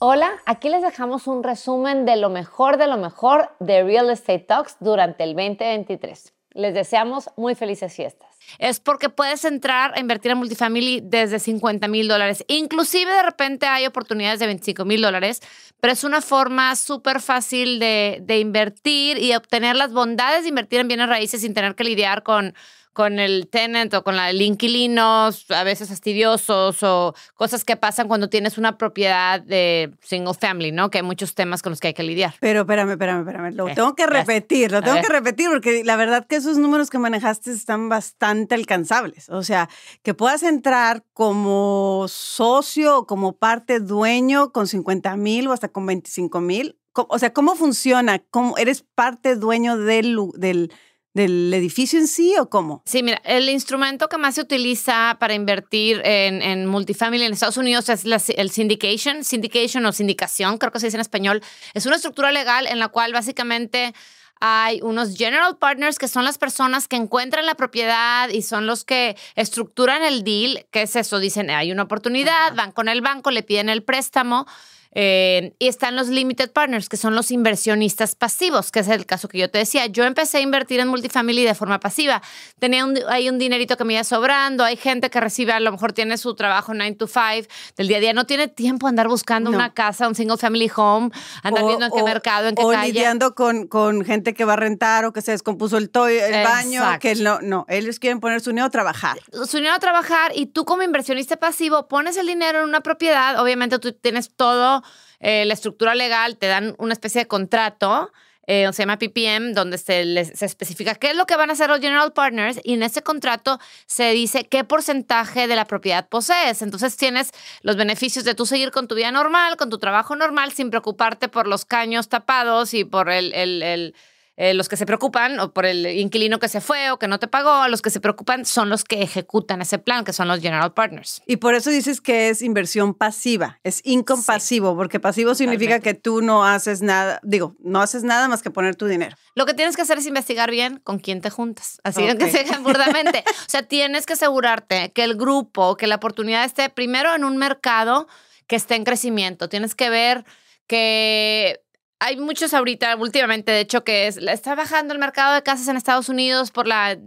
[0.00, 4.38] Hola, aquí les dejamos un resumen de lo mejor de lo mejor de Real Estate
[4.38, 6.34] Talks durante el 2023.
[6.50, 8.27] Les deseamos muy felices fiestas.
[8.58, 12.44] Es porque puedes entrar a invertir en multifamily desde 50 mil dólares.
[12.48, 15.40] Inclusive de repente hay oportunidades de 25 mil dólares,
[15.80, 20.80] pero es una forma súper fácil de, de invertir y obtener las bondades de invertir
[20.80, 22.54] en bienes raíces sin tener que lidiar con
[22.98, 28.08] con el tenant o con la, el inquilino, a veces fastidiosos o cosas que pasan
[28.08, 30.90] cuando tienes una propiedad de single family, ¿no?
[30.90, 32.34] Que hay muchos temas con los que hay que lidiar.
[32.40, 33.54] Pero espérame, espérame, espérame.
[33.54, 36.98] Lo tengo que repetir, lo tengo que repetir porque la verdad que esos números que
[36.98, 39.28] manejaste están bastante alcanzables.
[39.28, 39.68] O sea,
[40.02, 46.40] que puedas entrar como socio como parte dueño con 50 mil o hasta con 25
[46.40, 46.78] mil.
[46.94, 48.18] O sea, ¿cómo funciona?
[48.18, 50.72] ¿Cómo eres parte dueño del, del
[51.18, 52.82] del edificio en sí o cómo?
[52.86, 57.56] Sí, mira, el instrumento que más se utiliza para invertir en, en multifamily en Estados
[57.56, 61.42] Unidos es el syndication, syndication o sindicación, creo que se dice en español.
[61.74, 63.94] Es una estructura legal en la cual básicamente
[64.40, 68.84] hay unos general partners que son las personas que encuentran la propiedad y son los
[68.84, 70.66] que estructuran el deal.
[70.70, 71.18] ¿Qué es eso?
[71.18, 74.46] Dicen, hay una oportunidad, van con el banco, le piden el préstamo
[74.92, 79.28] eh, y están los limited partners, que son los inversionistas pasivos, que es el caso
[79.28, 79.86] que yo te decía.
[79.86, 82.22] Yo empecé a invertir en multifamily de forma pasiva.
[82.58, 85.72] Tenía un, hay un dinerito que me iba sobrando, hay gente que recibe, a lo
[85.72, 88.90] mejor tiene su trabajo 9 to 5 del día a día, no tiene tiempo a
[88.90, 91.10] andar buscando una casa, un single family home,
[91.42, 92.92] andar viendo en qué mercado, en qué o calle.
[92.92, 96.44] lidiando con, con gente que va a rentar o que se descompuso el, toy, el
[96.44, 99.18] baño, que no, no, ellos quieren poner su dinero a trabajar.
[99.32, 103.40] Su dinero a trabajar y tú como inversionista pasivo pones el dinero en una propiedad,
[103.40, 104.77] obviamente tú tienes todo
[105.20, 108.12] eh, la estructura legal, te dan una especie de contrato.
[108.50, 111.68] Eh, se llama PPM, donde se, les, especifica qué es lo que van a hacer
[111.68, 116.62] los general partners y en ese contrato se dice qué porcentaje de la propiedad posees.
[116.62, 120.52] Entonces tienes los beneficios de tú seguir con tu vida normal, con tu trabajo normal,
[120.52, 123.94] sin preocuparte por los caños tapados y por el
[124.40, 127.18] eh, los que se preocupan o por el inquilino que se fue o que no
[127.18, 130.40] te pagó, los que se preocupan son los que ejecutan ese plan, que son los
[130.40, 131.20] general partners.
[131.26, 136.22] Y por eso dices que es inversión pasiva, es incompasivo, porque pasivo significa que tú
[136.22, 139.16] no haces nada, digo, no haces nada más que poner tu dinero.
[139.34, 142.44] Lo que tienes que hacer es investigar bien con quién te juntas, así que se
[142.58, 143.24] burdamente.
[143.46, 147.38] o sea, tienes que asegurarte que el grupo, que la oportunidad esté primero en un
[147.38, 148.06] mercado
[148.46, 149.48] que esté en crecimiento.
[149.48, 150.24] Tienes que ver
[150.68, 151.60] que
[152.00, 155.76] hay muchos ahorita, últimamente, de hecho, que es, está bajando el mercado de casas en
[155.76, 156.98] Estados Unidos por la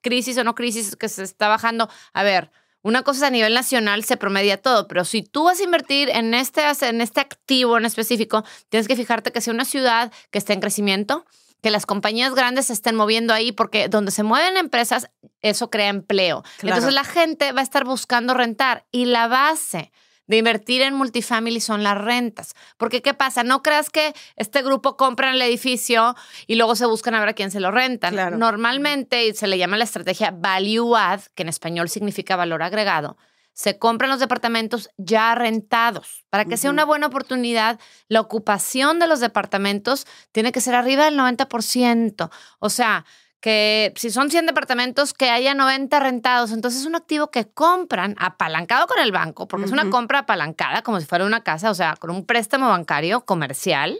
[0.00, 1.88] crisis o no crisis que se está bajando.
[2.12, 2.50] A ver,
[2.82, 6.08] una cosa es a nivel nacional, se promedia todo, pero si tú vas a invertir
[6.10, 10.38] en este, en este activo en específico, tienes que fijarte que sea una ciudad que
[10.38, 11.24] esté en crecimiento,
[11.62, 15.10] que las compañías grandes se estén moviendo ahí, porque donde se mueven empresas,
[15.42, 16.42] eso crea empleo.
[16.60, 19.92] Entonces la gente va a estar buscando rentar y la base
[20.32, 22.54] de invertir en multifamily son las rentas.
[22.78, 23.44] Porque, ¿qué pasa?
[23.44, 26.16] No creas que este grupo compra el edificio
[26.46, 28.38] y luego se buscan a ver a quién se lo rentan.
[28.38, 33.18] Normalmente se le llama la estrategia value add, que en español significa valor agregado.
[33.52, 36.24] Se compran los departamentos ya rentados.
[36.30, 37.78] Para que sea una buena oportunidad,
[38.08, 42.30] la ocupación de los departamentos tiene que ser arriba del 90%.
[42.58, 43.04] O sea,
[43.42, 46.52] que si son 100 departamentos, que haya 90 rentados.
[46.52, 50.82] Entonces es un activo que compran apalancado con el banco, porque es una compra apalancada,
[50.82, 53.98] como si fuera una casa, o sea, con un préstamo bancario comercial.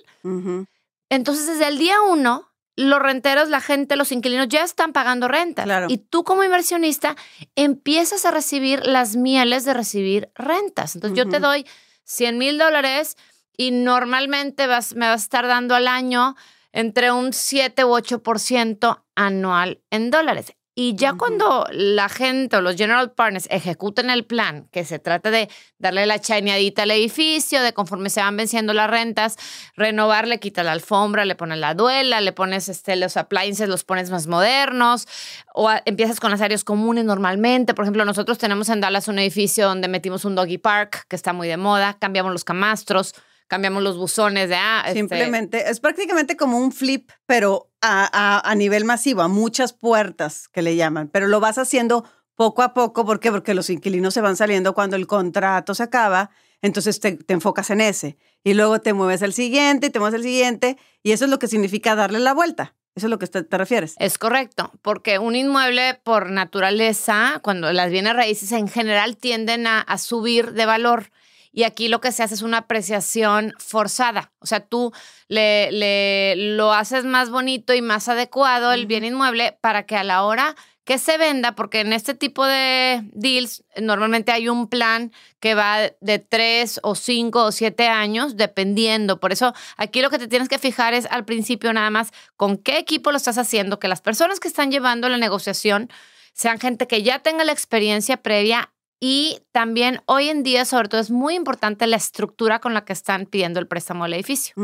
[1.11, 5.67] Entonces desde el día uno, los renteros, la gente, los inquilinos ya están pagando renta.
[5.89, 7.17] Y tú como inversionista
[7.57, 10.95] empiezas a recibir las mieles de recibir rentas.
[10.95, 11.67] Entonces yo te doy
[12.05, 13.17] 100 mil dólares
[13.57, 16.37] y normalmente vas, me vas a estar dando al año
[16.73, 20.55] entre un 7 u 8% anual en dólares.
[20.75, 25.31] Y ya cuando la gente o los general partners ejecuten el plan, que se trata
[25.31, 29.37] de darle la chañadita al edificio, de conforme se van venciendo las rentas,
[29.77, 34.11] renovarle, quita la alfombra, le pones la duela, le pones este, los appliances, los pones
[34.11, 35.07] más modernos,
[35.53, 37.75] o empiezas con las áreas comunes normalmente.
[37.75, 41.35] Por ejemplo, nosotros tenemos en Dallas un edificio donde metimos un doggy park, que está
[41.35, 43.15] muy de moda, cambiamos los camastros,
[43.53, 48.55] cambiamos los buzones de ah, este Simplemente, es prácticamente como un flip, pero a, a,
[48.55, 52.03] nivel masivo, a muchas puertas que le llaman, pero lo vas haciendo
[52.35, 53.31] poco a poco, ¿por qué?
[53.31, 56.31] Porque los inquilinos se van saliendo cuando el contrato se acaba,
[56.63, 60.23] Entonces te, enfocas en ese y luego te mueves al siguiente y te mueves al
[60.23, 62.75] siguiente y eso es lo que significa darle la vuelta.
[62.95, 63.97] Eso es lo que te, te refieres.
[63.99, 69.83] Es correcto, porque un inmueble por naturaleza, cuando las bienes raíces en general tienden a,
[69.83, 71.11] a subir de valor.
[71.53, 74.33] Y aquí lo que se hace es una apreciación forzada.
[74.39, 74.93] O sea, tú
[75.29, 80.05] le, le lo haces más bonito y más adecuado el bien inmueble para que a
[80.05, 85.13] la hora que se venda, porque en este tipo de deals normalmente hay un plan
[85.39, 89.21] que va de tres o cinco o siete años, dependiendo.
[89.21, 92.59] Por eso aquí lo que te tienes que fijar es al principio nada más con
[92.59, 95.89] qué equipo lo estás haciendo, que las personas que están llevando la negociación
[96.33, 98.73] sean gente que ya tenga la experiencia previa
[99.05, 102.93] y también hoy en día, sobre todo, es muy importante la estructura con la que
[102.93, 104.55] están pidiendo el préstamo del edificio.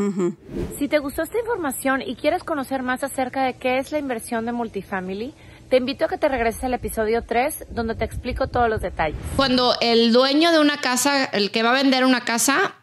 [0.77, 4.45] Si te gustó esta información y quieres conocer más acerca de qué es la inversión
[4.45, 5.33] de multifamily,
[5.69, 9.19] te invito a que te regreses al episodio 3, donde te explico todos los detalles.
[9.35, 12.75] Cuando el dueño de una casa, el que va a vender una casa,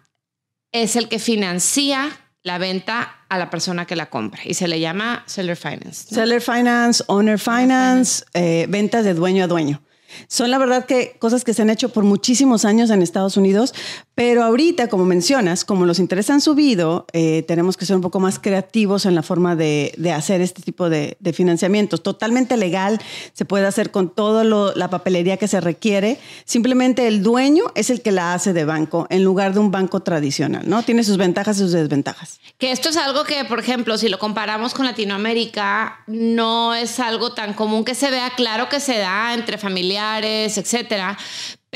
[0.72, 2.10] es el que financia
[2.42, 6.14] la venta a la persona que la compra y se le llama seller finance.
[6.14, 9.80] Seller finance, owner finance, eh, ventas de dueño a dueño.
[10.28, 13.74] Son la verdad que cosas que se han hecho por muchísimos años en Estados Unidos,
[14.16, 18.18] pero ahorita, como mencionas, como los intereses han subido, eh, tenemos que ser un poco
[18.18, 22.02] más creativos en la forma de, hacer este tipo de, financiamientos.
[22.02, 22.98] Totalmente legal,
[23.34, 26.18] se puede hacer con toda la papelería que se requiere.
[26.46, 30.00] Simplemente el dueño es el que la hace de banco en lugar de un banco
[30.00, 30.82] tradicional, ¿no?
[30.82, 32.40] Tiene sus ventajas y sus desventajas.
[32.56, 37.34] Que esto es algo que, por ejemplo, si lo comparamos con Latinoamérica, no es algo
[37.34, 38.30] tan común que se vea.
[38.34, 41.18] Claro que se da entre familiares, etcétera,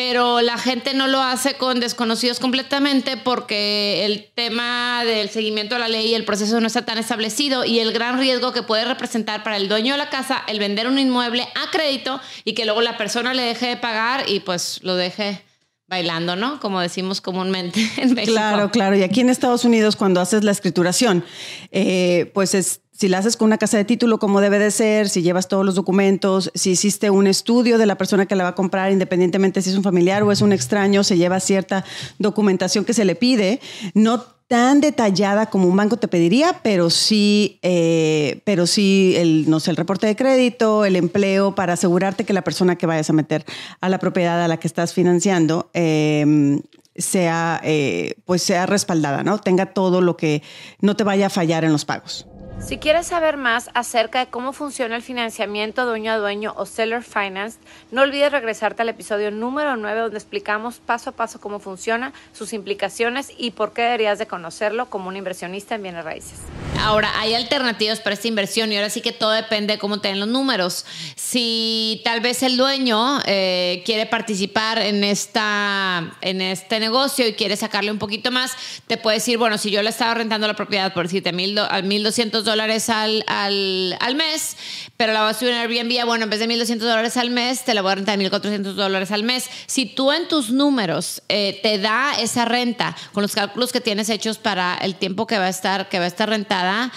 [0.03, 5.79] pero la gente no lo hace con desconocidos completamente porque el tema del seguimiento a
[5.79, 8.87] la ley y el proceso no está tan establecido y el gran riesgo que puede
[8.87, 12.65] representar para el dueño de la casa el vender un inmueble a crédito y que
[12.65, 15.43] luego la persona le deje de pagar y pues lo deje
[15.87, 16.61] bailando, ¿no?
[16.61, 18.33] Como decimos comúnmente en México.
[18.33, 18.97] Claro, claro.
[18.97, 21.27] Y aquí en Estados Unidos, cuando haces la escrituración,
[21.73, 25.09] eh, pues es si la haces con una casa de título como debe de ser,
[25.09, 28.51] si llevas todos los documentos, si hiciste un estudio de la persona que la va
[28.51, 31.83] a comprar, independientemente si es un familiar o es un extraño, se lleva cierta
[32.19, 33.59] documentación que se le pide,
[33.95, 39.61] no tan detallada como un banco te pediría, pero sí, eh, pero sí el, no
[39.61, 43.15] sé, el reporte de crédito, el empleo, para asegurarte que la persona que vayas a
[43.15, 43.47] meter
[43.81, 46.61] a la propiedad a la que estás financiando em,
[46.97, 49.39] sea, eh, pues sea respaldada, ¿no?
[49.39, 50.43] Tenga todo lo que
[50.83, 52.27] no te vaya a fallar en los pagos.
[52.61, 57.03] Si quieres saber más acerca de cómo funciona el financiamiento dueño a dueño o seller
[57.03, 57.59] finance,
[57.91, 62.53] no olvides regresarte al episodio número 9 donde explicamos paso a paso cómo funciona, sus
[62.53, 66.39] implicaciones y por qué deberías de conocerlo como un inversionista en bienes raíces.
[66.83, 70.09] Ahora, hay alternativas para esta inversión y ahora sí que todo depende de cómo te
[70.09, 70.87] den los números.
[71.17, 77.57] Si tal vez el dueño eh, quiere participar en, esta, en este negocio y quiere
[77.57, 78.53] sacarle un poquito más,
[78.87, 82.43] te puede decir, bueno, si yo le estaba rentando la propiedad por decirte a 1.200
[82.51, 84.57] dólares al, al, al, mes,
[84.97, 87.65] pero la voy a subir en Airbnb, bueno, en vez de 1.200 dólares al mes,
[87.65, 89.49] te la voy a rentar 1.400 dólares al mes.
[89.67, 94.09] Si tú en tus números eh, te da esa renta con los cálculos que tienes
[94.09, 96.93] hechos para el tiempo que va a estar, que va a estar rentada,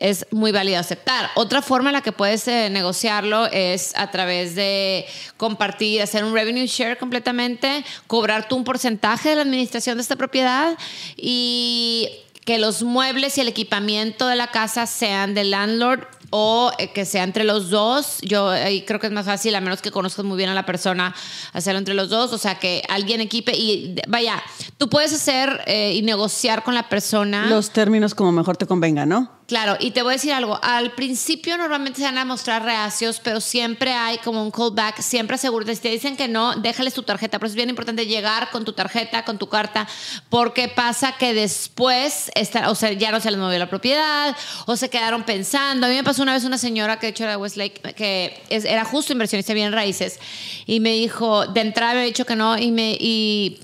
[0.00, 1.30] es muy válido aceptar.
[1.34, 5.06] Otra forma en la que puedes eh, negociarlo es a través de
[5.36, 10.16] compartir, hacer un revenue share completamente, cobrar tú un porcentaje de la administración de esta
[10.16, 10.76] propiedad
[11.16, 12.10] y
[12.48, 17.04] que los muebles y el equipamiento de la casa sean del landlord o eh, que
[17.04, 18.22] sea entre los dos.
[18.22, 18.50] Yo
[18.86, 21.14] creo que es más fácil, a menos que conozcas muy bien a la persona,
[21.52, 22.32] hacerlo entre los dos.
[22.32, 24.42] O sea, que alguien equipe y vaya,
[24.78, 27.44] tú puedes hacer eh, y negociar con la persona.
[27.50, 29.37] Los términos como mejor te convenga, ¿no?
[29.48, 30.60] Claro, y te voy a decir algo.
[30.62, 35.00] Al principio normalmente se van a mostrar reacios, pero siempre hay como un callback.
[35.00, 35.74] Siempre asegúrate.
[35.74, 37.38] Si te dicen que no, déjales tu tarjeta.
[37.38, 39.88] Pero es bien importante llegar con tu tarjeta, con tu carta,
[40.28, 44.36] porque pasa que después, está, o sea, ya no se les movió la propiedad,
[44.66, 45.86] o se quedaron pensando.
[45.86, 48.84] A mí me pasó una vez una señora que de hecho era Westlake, que era
[48.84, 50.18] justo inversionista bien raíces,
[50.66, 52.98] y me dijo, de entrada me había dicho que no, y me.
[53.00, 53.58] Y,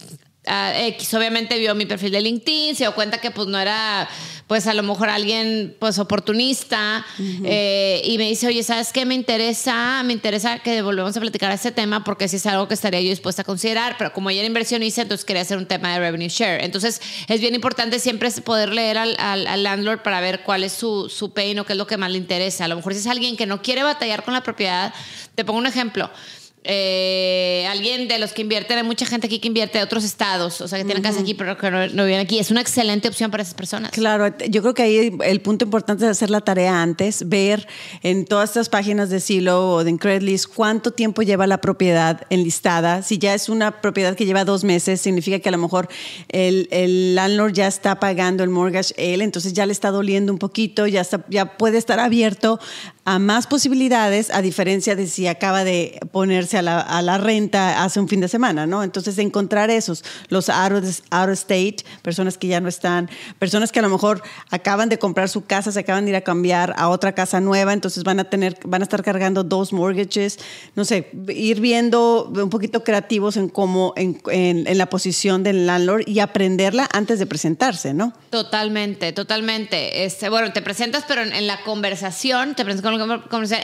[0.47, 4.09] X obviamente vio mi perfil de LinkedIn, se dio cuenta que pues no era
[4.47, 7.05] pues a lo mejor alguien pues oportunista
[7.45, 9.07] eh, y me dice, oye, ¿sabes qué?
[9.07, 12.75] Me interesa, me interesa que volvamos a platicar este tema porque si es algo que
[12.75, 15.95] estaría yo dispuesta a considerar, pero como ella era inversionista, entonces quería hacer un tema
[15.95, 16.63] de revenue share.
[16.63, 21.09] Entonces es bien importante siempre poder leer al, al, landlord para ver cuál es su,
[21.09, 22.67] su pain o qué es lo que más le interesa.
[22.67, 24.93] A lo mejor si es alguien que no quiere batallar con la propiedad,
[25.35, 26.11] te pongo un ejemplo
[26.65, 30.63] eh, alguien de los que invierten, hay mucha gente aquí que invierte de otros estados,
[30.63, 32.39] o sea, que tienen casa aquí, pero que no, viven aquí.
[32.39, 33.91] Es una excelente opción para esas personas.
[33.93, 37.69] Claro, yo creo que ahí el punto importante es hacer la tarea antes, ver
[38.03, 43.03] en todas estas páginas de Silo o de Credlist cuánto tiempo lleva la propiedad enlistada.
[43.03, 45.89] Si ya es una propiedad que lleva dos meses, significa que a lo mejor
[46.31, 50.39] el, el landlord ya está pagando el mortgage él, entonces ya le está doliendo un
[50.39, 52.59] poquito, ya, ya puede estar abierto
[53.07, 57.85] a más posibilidades, a diferencia de si acaba de ponerse a la, a la renta
[57.85, 58.83] hace un fin de semana, ¿no?
[58.83, 63.83] Entonces, encontrar esos, los out of, state, personas que ya no están, personas que a
[63.83, 67.13] lo mejor acaban de comprar su casa, se acaban de ir a cambiar a otra
[67.13, 70.39] casa nueva, entonces van a tener, van a estar cargando dos mortgages,
[70.75, 76.05] no sé, ir viendo un poquito creativos en cómo, en, en, la posición del landlord
[76.07, 78.15] y aprenderla antes de presentarse, ¿no?
[78.31, 80.05] Totalmente, totalmente.
[80.05, 82.94] Este, bueno, te presentas, pero en, en la conversación, te presentas con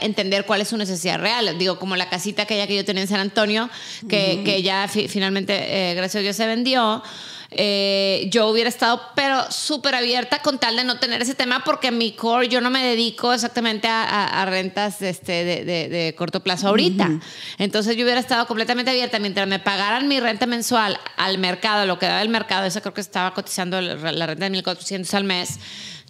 [0.01, 1.57] entender cuál es su necesidad real.
[1.57, 3.69] Digo, como la casita aquella que yo tenía en San Antonio,
[4.07, 5.53] que, que ya finalmente,
[5.91, 7.03] eh, gracias a Dios, se vendió.
[7.53, 11.89] Eh, yo hubiera estado, pero súper abierta con tal de no tener ese tema, porque
[11.89, 16.69] en mi core yo no me dedico exactamente a, rentas este, de, de, corto plazo
[16.69, 17.19] ahorita.
[17.57, 21.99] Entonces yo hubiera estado completamente abierta mientras me pagaran mi renta mensual al mercado, lo
[21.99, 25.59] que daba el mercado, eso creo que estaba cotizando la renta de 1.400 al mes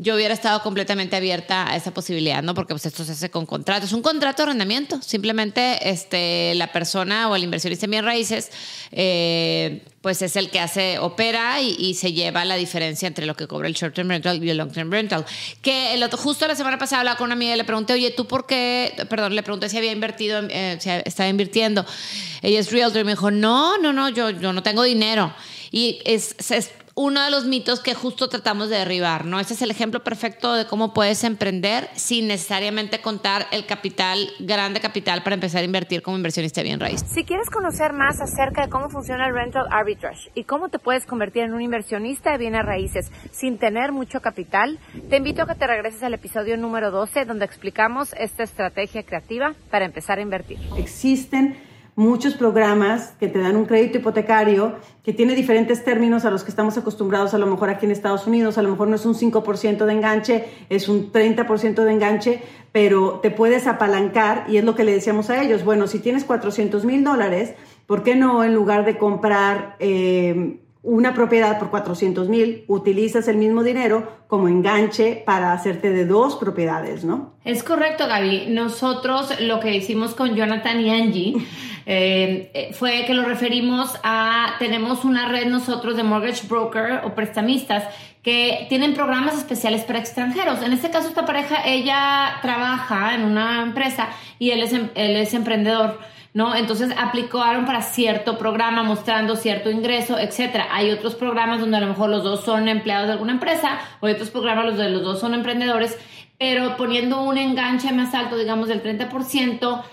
[0.01, 2.55] yo hubiera estado completamente abierta a esa posibilidad, ¿no?
[2.55, 3.85] Porque pues esto se hace con contrato.
[3.85, 4.99] Es un contrato de arrendamiento.
[4.99, 8.49] Simplemente este, la persona o el inversionista en bien raíces,
[8.91, 13.45] eh, pues es el que hace, opera y, se lleva la diferencia entre lo que
[13.45, 15.23] cobra el short-term rental y el long-term rental.
[15.61, 18.09] Que el otro, justo la semana pasada hablaba con una amiga y le pregunté, oye,
[18.09, 19.05] ¿tú por qué?
[19.07, 21.85] Perdón, le pregunté si había invertido, eh, si estaba invirtiendo.
[22.41, 25.31] Ella es realtor y me dijo, no, no, no, yo, yo no tengo dinero.
[25.71, 29.39] Y es, es uno de los mitos que justo tratamos de derribar, ¿no?
[29.39, 34.79] Ese es el ejemplo perfecto de cómo puedes emprender sin necesariamente contar el capital, grande
[34.79, 37.03] capital, para empezar a invertir como inversionista bien raíz.
[37.07, 41.05] Si quieres conocer más acerca de cómo funciona el rental arbitrage y cómo te puedes
[41.05, 44.79] convertir en un inversionista de bienes raíces sin tener mucho capital,
[45.09, 49.53] te invito a que te regreses al episodio número 12, donde explicamos esta estrategia creativa
[49.69, 50.59] para empezar a invertir.
[50.77, 51.70] Existen
[52.01, 56.49] muchos programas que te dan un crédito hipotecario que tiene diferentes términos a los que
[56.49, 59.13] estamos acostumbrados a lo mejor aquí en Estados Unidos, a lo mejor no es un
[59.13, 62.41] 5% de enganche, es un 30% de enganche,
[62.71, 66.25] pero te puedes apalancar y es lo que le decíamos a ellos, bueno, si tienes
[66.25, 67.53] 400 mil dólares,
[67.85, 69.75] ¿por qué no en lugar de comprar...
[69.79, 76.07] Eh, una propiedad por 400 mil, utilizas el mismo dinero como enganche para hacerte de
[76.07, 77.35] dos propiedades, ¿no?
[77.45, 78.47] Es correcto, Gaby.
[78.49, 81.35] Nosotros lo que hicimos con Jonathan y Angie
[81.85, 87.15] eh, eh, fue que lo referimos a, tenemos una red nosotros de mortgage broker o
[87.15, 87.83] prestamistas
[88.23, 90.61] que tienen programas especiales para extranjeros.
[90.61, 95.15] En este caso, esta pareja, ella trabaja en una empresa y él es, em, él
[95.15, 95.99] es emprendedor.
[96.33, 96.55] ¿no?
[96.55, 100.67] Entonces aplicaron para cierto programa mostrando cierto ingreso, etcétera.
[100.71, 104.07] Hay otros programas donde a lo mejor los dos son empleados de alguna empresa, o
[104.07, 105.97] hay otros programas donde los dos son emprendedores,
[106.39, 109.83] pero poniendo un enganche más alto, digamos del 30%,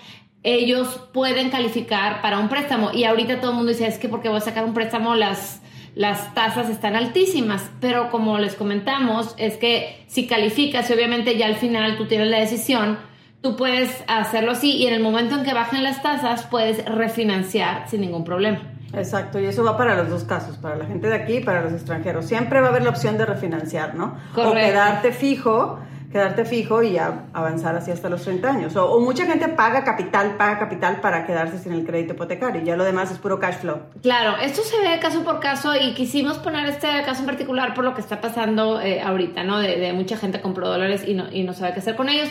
[0.55, 2.91] ellos pueden calificar para un préstamo.
[2.93, 5.61] Y ahorita todo el mundo dice, es que porque voy a sacar un préstamo las
[5.99, 11.47] las tasas están altísimas, pero como les comentamos, es que si calificas y obviamente ya
[11.47, 12.99] al final tú tienes la decisión,
[13.41, 17.89] tú puedes hacerlo así y en el momento en que bajen las tasas puedes refinanciar
[17.89, 18.61] sin ningún problema.
[18.95, 21.63] Exacto, y eso va para los dos casos, para la gente de aquí y para
[21.63, 22.27] los extranjeros.
[22.27, 24.17] Siempre va a haber la opción de refinanciar, ¿no?
[24.35, 24.51] Correcto.
[24.51, 28.77] O quedarte fijo, quedarte fijo y avanzar así hasta los 30 años.
[28.77, 32.63] O, mucha gente paga capital, paga capital para quedarse sin el crédito hipotecario.
[32.63, 33.81] y Ya lo demás es puro cash flow.
[34.03, 37.85] Claro, esto se ve caso por caso y quisimos poner este caso en particular por
[37.85, 39.59] lo que está pasando eh, ahorita, ¿no?
[39.59, 42.29] De, de, mucha gente compró dólares y no, y no sabe qué hacer con ellos.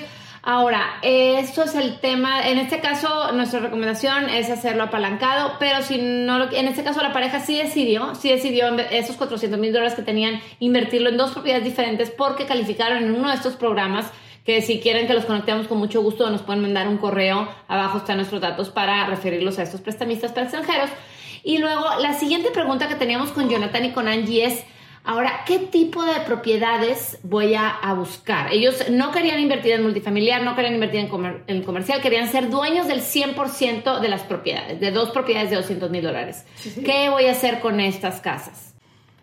[0.50, 5.98] Ahora, esto es el tema, en este caso nuestra recomendación es hacerlo apalancado, pero si
[5.98, 10.04] no en este caso la pareja sí decidió, sí decidió esos 400 mil dólares que
[10.04, 14.06] tenían invertirlo en dos propiedades diferentes porque calificaron en uno de estos programas
[14.46, 17.98] que si quieren que los conectemos con mucho gusto nos pueden mandar un correo, abajo
[17.98, 20.90] están nuestros datos para referirlos a estos prestamistas para extranjeros.
[21.44, 24.64] Y luego la siguiente pregunta que teníamos con Jonathan y con Angie es,
[25.08, 28.52] Ahora, ¿qué tipo de propiedades voy a, buscar?
[28.52, 31.10] Ellos no querían invertir en multifamiliar, no querían invertir
[31.48, 35.90] en, comercial, querían ser dueños del 100% de las propiedades, de dos propiedades de 200
[35.92, 36.46] mil dólares.
[36.84, 38.76] ¿Qué voy a hacer con estas casas?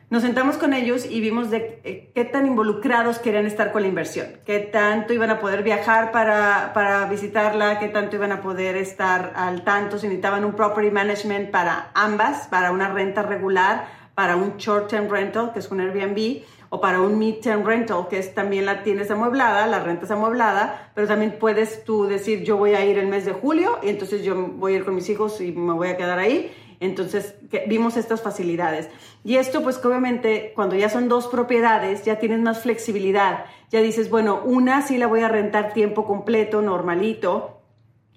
[0.09, 3.89] Nos sentamos con ellos y vimos de eh, qué tan involucrados querían estar con la
[3.89, 8.77] inversión, qué tanto iban a poder viajar para, para visitarla, qué tanto iban a poder
[8.77, 14.37] estar al tanto, si necesitaban un property management para ambas, para una renta regular para
[14.37, 16.43] un short-term rental, que es un Airbnb,
[16.75, 20.91] o para un mid-term rental, que es también la tienes amueblada, la renta es amueblada,
[20.95, 24.25] pero también puedes tú decir, yo voy a ir el mes de julio y entonces
[24.25, 26.53] yo voy a ir con mis hijos y me voy a quedar ahí.
[26.81, 27.37] Entonces
[27.69, 28.91] vimos estas facilidades.
[29.23, 33.45] Y esto pues obviamente cuando ya son dos propiedades ya tienes más flexibilidad.
[33.71, 37.54] Ya dices, bueno, una sí la voy a rentar tiempo completo, normalito,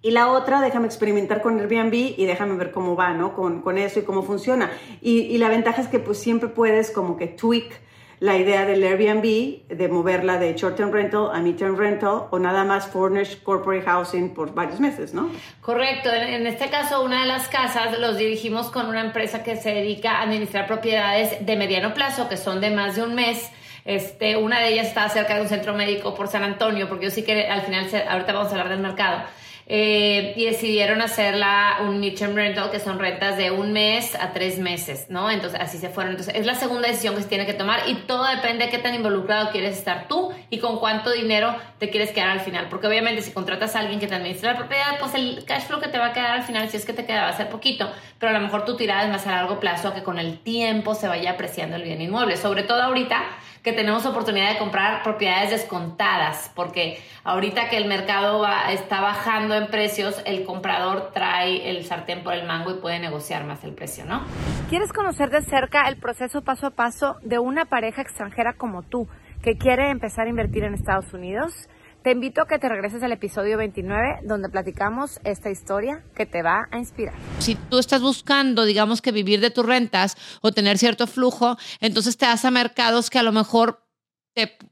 [0.02, 3.34] y la otra, déjame experimentar con Airbnb y déjame ver cómo va, ¿no?
[3.34, 4.72] Con, con eso y cómo funciona.
[5.02, 7.82] Y, y, la ventaja es que pues siempre puedes como que tweak
[8.20, 12.88] la idea del Airbnb, de moverla de short-term rental a mid-term rental o nada más
[12.88, 15.30] furnished corporate housing por varios meses, ¿no?
[15.62, 16.12] Correcto.
[16.12, 20.14] En, este caso, una de las casas los dirigimos con una empresa que se dedica
[20.14, 23.52] a administrar propiedades de mediano plazo, que son de más de un mes.
[23.86, 27.12] Este, una de ellas está cerca de un centro médico por San Antonio, porque yo
[27.12, 29.22] sí que al final, ahorita vamos a hablar del mercado
[29.70, 34.60] eh, y decidieron hacerla un midterm rental, que son rentas de un mes a tres
[34.60, 35.30] meses, ¿no?
[35.30, 36.14] Entonces, así se fueron.
[36.14, 38.78] Entonces, es la segunda decisión que se tiene que tomar y todo depende de qué
[38.78, 42.68] tan involucrado quieres estar tú y con cuánto dinero te quieres quedar al final.
[42.70, 45.82] Porque obviamente, si contratas a alguien que te administra la propiedad, pues el cash flow
[45.82, 47.50] que te va a quedar al final, si es que te queda, va a ser
[47.50, 50.40] poquito, pero a lo mejor tu tirada es más a largo plazo, que con el
[50.40, 52.38] tiempo se vaya apreciando el bien inmueble.
[52.38, 53.22] Sobre todo ahorita
[53.64, 59.68] que tenemos oportunidad de comprar propiedades descontadas, porque ahorita que el mercado está bajando en
[59.68, 64.06] precios, el comprador trae el sartén por el mango y puede negociar más el precio,
[64.06, 64.24] ¿no?
[64.70, 69.08] ¿Quieres conocer de cerca el proceso paso a paso de una pareja extranjera como tú
[69.42, 71.70] que quiere empezar a invertir en Estados Unidos?
[72.04, 76.42] Te invito a que te regreses al episodio 29 donde platicamos esta historia que te
[76.42, 77.16] va a inspirar.
[77.40, 82.18] Si tú estás buscando, digamos que vivir de tus rentas o tener cierto flujo, entonces
[82.18, 83.84] te vas a mercados que a lo mejor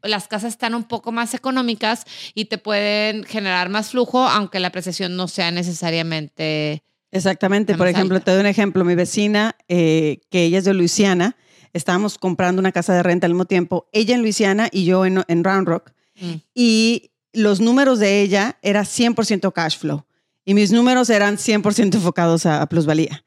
[0.04, 4.68] las casas están un poco más económicas y te pueden generar más flujo, aunque la
[4.68, 6.84] apreciación no sea necesariamente.
[7.12, 7.76] Exactamente.
[7.76, 8.86] Por ejemplo, te doy un ejemplo.
[8.86, 11.36] Mi vecina, eh, que ella es de Luisiana,
[11.74, 15.44] estábamos comprando una casa de renta al mismo tiempo, ella en Luisiana y yo en,
[15.44, 15.92] Round Rock.
[16.20, 16.34] Mm.
[16.54, 20.06] Y los números de ella era 100% cash flow
[20.46, 23.26] y mis números eran 100% enfocados a, plusvalía.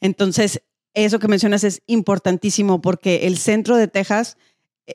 [0.00, 0.62] Entonces,
[0.94, 4.36] eso que mencionas es importantísimo porque el centro de Texas
[4.86, 4.94] eh,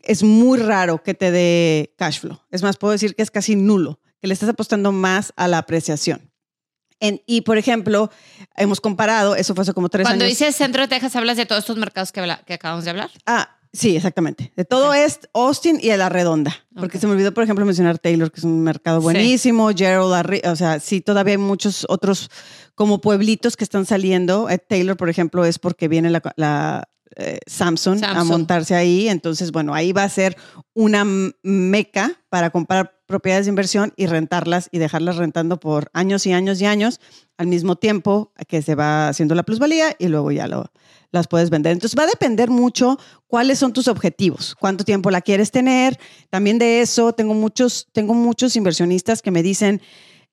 [0.00, 2.40] es muy raro que te dé cash flow.
[2.50, 5.58] Es más, puedo decir que es casi nulo, que le estás apostando más a la
[5.58, 6.30] apreciación.
[7.26, 8.10] y, por ejemplo,
[8.56, 10.12] hemos comparado, eso fue hace como tres años.
[10.12, 13.10] Cuando dices centro de Texas, ¿hablas de todos estos mercados que, que acabamos de hablar?
[13.26, 14.52] Ah, Sí, exactamente.
[14.54, 16.54] De todo es Austin y de la redonda.
[16.74, 20.56] Porque se me olvidó, por ejemplo, mencionar Taylor, que es un mercado buenísimo, Gerald, o
[20.56, 22.30] sea, sí, todavía hay muchos otros
[22.74, 24.50] como pueblitos que están saliendo.
[24.50, 29.08] Eh, Taylor, por ejemplo, es porque viene la, eh, Samsung, a montarse ahí.
[29.08, 30.36] Entonces, bueno, ahí va a ser
[30.74, 31.06] una
[31.42, 36.60] meca para comprar propiedades de inversión y rentarlas y dejarlas rentando por años y años
[36.62, 36.98] y años
[37.36, 40.72] al mismo tiempo que se va haciendo la plusvalía y luego ya lo,
[41.10, 41.72] las puedes vender.
[41.72, 45.98] Entonces va a depender mucho cuáles son tus objetivos, cuánto tiempo la quieres tener.
[46.30, 49.82] También de eso tengo muchos, tengo muchos inversionistas que me dicen,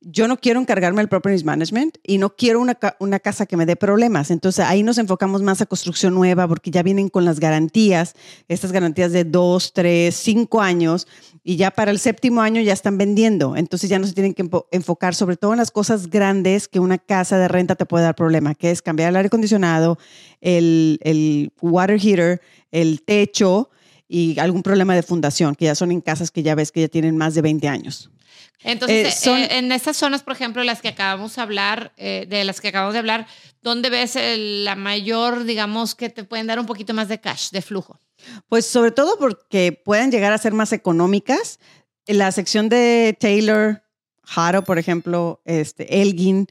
[0.02, 3.66] yo no quiero encargarme del property management y no quiero una, una, casa que me
[3.66, 4.32] dé problemas.
[4.32, 8.16] Entonces ahí nos enfocamos más a construcción nueva porque ya vienen con las garantías,
[8.48, 11.06] estas garantías de dos, tres, cinco años
[11.44, 13.58] y ya para el séptimo año ya están vendiendo.
[13.58, 16.98] Entonces ya no se tienen que enfocar sobre todo en las cosas grandes que una
[16.98, 19.98] casa de renta te puede dar problema, que es cambiar el aire acondicionado,
[20.40, 23.70] el, el water heater, el techo
[24.08, 26.88] y algún problema de fundación, que ya son en casas que ya ves que ya
[26.88, 28.10] tienen más de 20 años.
[28.64, 32.44] Entonces, eh, eh, en estas zonas, por ejemplo, las que acabamos de hablar, eh, de
[32.44, 33.28] las que acabamos de hablar,
[33.62, 37.62] ¿dónde ves la mayor, digamos, que te pueden dar un poquito más de cash, de
[37.62, 38.00] flujo?
[38.50, 41.60] Pues sobre todo porque pueden llegar a ser más económicas.
[42.06, 43.84] En la sección de Taylor,
[44.36, 46.48] Haro, por ejemplo, este, Elgin,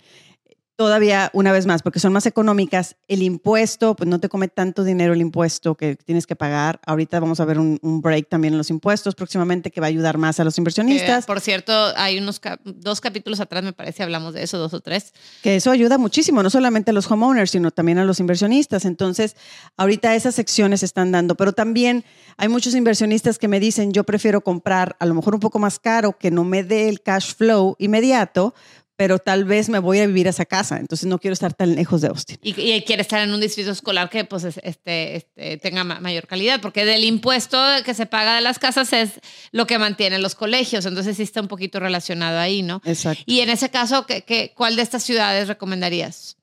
[0.79, 4.85] todavía una vez más, porque son más económicas, el impuesto, pues no te come tanto
[4.85, 6.81] dinero el impuesto que tienes que pagar.
[6.87, 10.19] Ahorita vamos a ver un, break también en los impuestos próximamente que va a ayudar
[10.19, 11.27] más a los inversionistas.
[11.27, 15.13] por cierto, hay unos dos capítulos atrás, me parece, hablamos de eso, dos o tres.
[15.43, 18.85] Que eso ayuda muchísimo, no solamente a los homeowners, sino también a los inversionistas.
[18.85, 19.35] Entonces,
[19.77, 22.05] ahorita esas secciones se están dando, pero también
[22.37, 25.81] hay muchos inversionistas que me dicen, yo prefiero comprar a lo mejor un poco más
[25.81, 28.55] caro, que no me dé el cash flow inmediato,
[28.99, 31.77] pero tal vez me voy a vivir a esa casa, entonces no quiero estar tan
[31.77, 32.37] lejos de Austin.
[32.43, 36.85] Y, quiere estar en un distrito escolar que pues este, este, tenga mayor calidad, porque
[36.85, 39.21] del impuesto que se paga de las casas es
[39.53, 42.83] lo que mantienen los colegios, entonces sí está un poquito relacionado ahí, ¿no?
[42.85, 43.23] Exacto.
[43.25, 46.37] Y en ese caso, ¿qué, qué, cuál de estas ciudades recomendarías?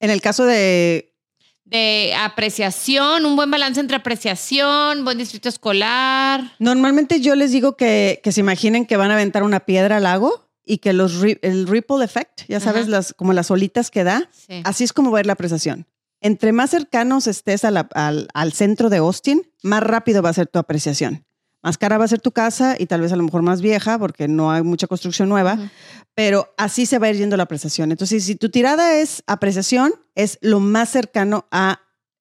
[0.00, 1.06] En el caso de...
[1.64, 6.54] De apreciación, un buen balance entre apreciación, buen distrito escolar.
[6.58, 10.02] Normalmente yo les digo que, que se imaginen que van a aventar una piedra al
[10.02, 14.30] lago y que los el ripple effect, ya sabes, las, como las olitas que da,
[14.62, 15.86] así es como va a ir la apreciación.
[16.20, 20.60] entre más cercanos estés al, al centro de Austin, más rápido va a ser tu
[20.60, 21.24] apreciación.
[21.60, 23.98] Más cara va a ser tu casa y tal vez a lo mejor más vieja
[23.98, 25.58] porque no hay mucha construcción nueva,
[26.14, 27.90] pero así se va a ir yendo la apreciación.
[27.90, 31.80] Entonces, si tu tirada es apreciación, es lo más cercano a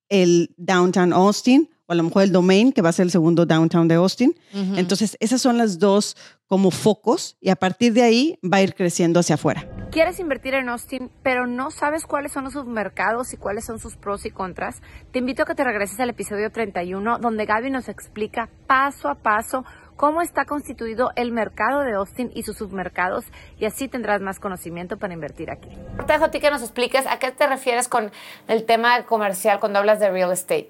[0.09, 3.47] el downtown Austin o a lo mejor el domain, que va a ser el segundo
[3.47, 4.36] downtown de Austin.
[4.54, 8.75] Entonces, esas son las dos como focos y a partir de ahí va a ir
[8.75, 9.67] creciendo hacia afuera.
[9.91, 13.95] ¿Quieres invertir en Austin, pero no sabes cuáles son sus mercados y cuáles son sus
[13.95, 14.82] pros y contras?
[15.12, 19.15] Te invito a que te regreses al episodio 31, donde Gaby nos explica paso a
[19.15, 23.25] paso cómo está constituido el mercado de Austin y sus submercados
[23.60, 25.69] y así tendrás más conocimiento para invertir aquí.
[26.06, 28.12] Te dejo a ti que nos expliques a qué te refieres con
[28.47, 30.69] el tema comercial cuando hablas de real estate.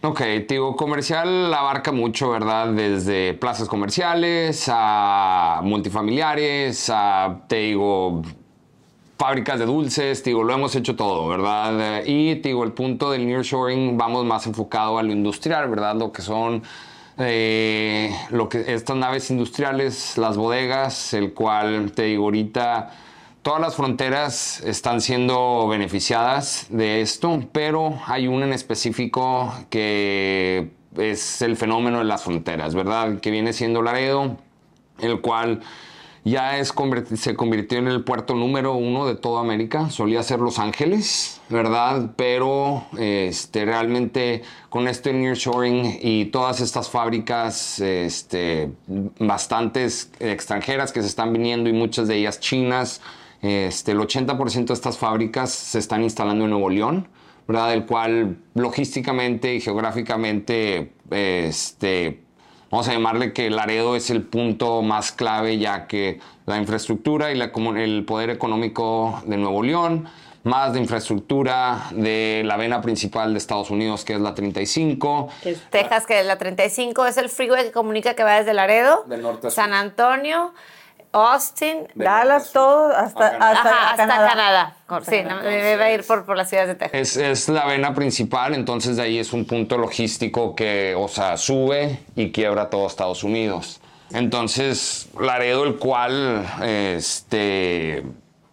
[0.00, 2.68] Ok, digo, comercial abarca mucho, ¿verdad?
[2.68, 8.22] Desde plazas comerciales a multifamiliares, a, te digo,
[9.18, 12.04] fábricas de dulces, digo, lo hemos hecho todo, ¿verdad?
[12.06, 15.96] Y digo, el punto del nearshoring vamos más enfocado a lo industrial, ¿verdad?
[15.96, 16.62] Lo que son
[17.18, 22.92] eh, lo que estas naves industriales, las bodegas, el cual te digo ahorita
[23.42, 31.42] todas las fronteras están siendo beneficiadas de esto, pero hay una en específico que es
[31.42, 33.20] el fenómeno de las fronteras, ¿verdad?
[33.20, 34.36] Que viene siendo Laredo,
[35.00, 35.60] el cual
[36.24, 36.74] ya es,
[37.14, 39.90] se convirtió en el puerto número uno de toda América.
[39.90, 42.10] Solía ser Los Ángeles, ¿verdad?
[42.16, 48.70] Pero este, realmente con este nearshoring y todas estas fábricas este,
[49.18, 53.00] bastantes extranjeras que se están viniendo y muchas de ellas chinas,
[53.42, 57.08] este, el 80% de estas fábricas se están instalando en Nuevo León.
[57.48, 57.72] ¿verdad?
[57.72, 62.20] El cual logísticamente y geográficamente este,
[62.70, 67.40] vamos a llamarle que Laredo es el punto más clave ya que la infraestructura y
[67.40, 70.08] el poder económico de Nuevo León,
[70.44, 75.30] más de infraestructura de la vena principal de Estados Unidos que es la 35.
[75.70, 79.06] Texas que es la 35, es el freeway que comunica que va desde Laredo,
[79.48, 80.52] San Antonio.
[81.12, 84.76] Austin, Dallas, todo hasta, hasta, Canadá.
[85.02, 87.00] Sí, me va a ir por, por las ciudades de Texas.
[87.00, 91.36] Es, es, la vena principal, entonces de ahí es un punto logístico que, o sea,
[91.36, 93.80] sube y quiebra todo Estados Unidos.
[94.12, 98.04] Entonces, Laredo, el cual, este,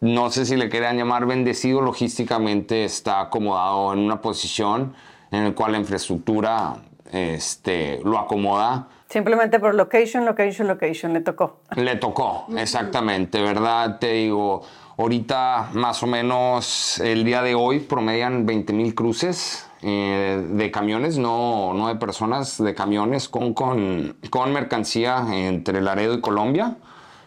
[0.02, 4.96] no sé si le quieran llamar bendecido logísticamente, está acomodado en una posición
[5.32, 6.76] en la cual la infraestructura
[7.15, 11.62] este, lo acomoda Simplemente por location, location, location, le tocó.
[11.75, 13.99] Le tocó, exactamente, ¿verdad?
[13.99, 14.63] Te digo,
[14.97, 21.19] ahorita más o menos el día de hoy promedian 20 mil cruces eh, de camiones,
[21.19, 26.75] no, no de personas, de camiones con, con, con mercancía entre Laredo y Colombia.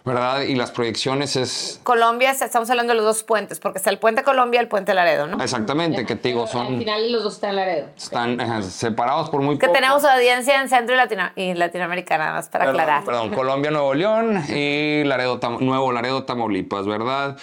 [0.05, 0.43] ¿Verdad?
[0.43, 1.81] Y las proyecciones es...
[1.83, 4.95] Colombia, estamos hablando de los dos puentes, porque está el puente Colombia y el puente
[4.95, 5.43] Laredo, ¿no?
[5.43, 6.67] Exactamente, que te digo, son...
[6.67, 7.89] Al final los dos están en Laredo.
[7.97, 12.49] Están separados por muy que tenemos audiencia en Centro y, Latino y Latinoamérica, nada más
[12.49, 13.05] para aclarar.
[13.05, 17.37] Perdón, Colombia, Nuevo León y Laredo, Nuevo Laredo, Tamaulipas, ¿verdad?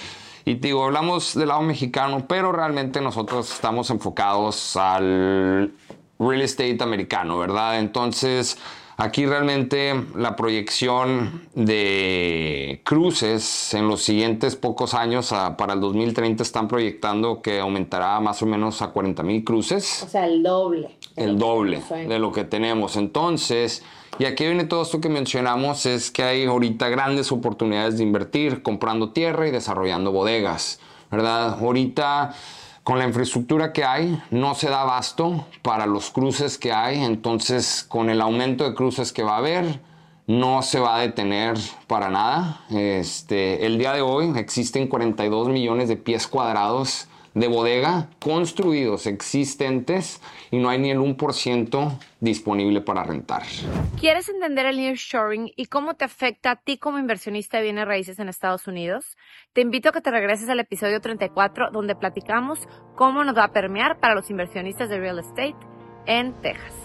[0.45, 5.73] Y te digo, hablamos del lado mexicano, pero realmente nosotros estamos enfocados al
[6.19, 7.79] real estate americano, ¿verdad?
[7.79, 8.57] Entonces
[8.97, 16.69] Aquí realmente la proyección de cruces en los siguientes pocos años, para el 2030, están
[16.69, 20.03] proyectando que aumentará más o menos a 40 mil cruces.
[20.03, 20.97] O sea, el doble.
[21.17, 22.95] El doble de lo que tenemos.
[22.95, 23.83] Entonces,
[24.17, 28.63] y aquí viene todo esto que mencionamos, es que hay ahorita grandes oportunidades de invertir
[28.63, 30.79] comprando tierra y desarrollando bodegas,
[31.11, 31.57] ¿verdad?
[31.59, 32.33] Ahorita
[32.85, 37.83] con la infraestructura que hay, no se da abasto para los cruces que hay, entonces
[37.89, 39.81] con el aumento de cruces que va a haber,
[40.27, 42.61] no se va a detener para nada.
[42.69, 50.21] Este, el día de hoy existen 42 millones de pies cuadrados de bodega construidos, existentes,
[50.49, 53.43] y no hay ni el 1% disponible para rentar.
[53.99, 58.17] ¿Quieres entender el nearshoring y cómo te afecta a ti como inversionista de bienes raíces
[58.19, 59.17] en Estados Unidos?
[59.53, 62.59] Te invito a que te regreses al episodio 34 donde platicamos
[62.95, 65.55] cómo nos va a permear para los inversionistas de real estate
[66.07, 66.84] en Texas.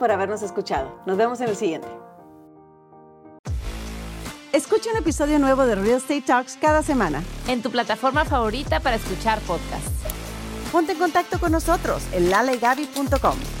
[0.01, 0.99] por habernos escuchado.
[1.05, 1.87] Nos vemos en el siguiente.
[4.51, 7.21] Escucha un episodio nuevo de Real Estate Talks cada semana.
[7.47, 9.91] En tu plataforma favorita para escuchar podcasts.
[10.71, 13.60] Ponte en contacto con nosotros en lalegaby.com.